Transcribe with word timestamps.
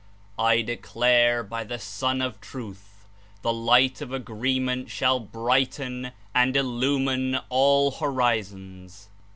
I 0.39 0.63
declare 0.63 1.43
by 1.43 1.63
the 1.63 1.77
Sun 1.77 2.23
of 2.23 2.41
Truth, 2.41 3.05
the 3.43 3.53
light 3.53 4.01
of 4.01 4.11
agreement 4.11 4.89
shall 4.89 5.19
brighten 5.19 6.09
and 6.33 6.57
illumine 6.57 7.37
all 7.49 7.91
horizons.'' 7.91 9.09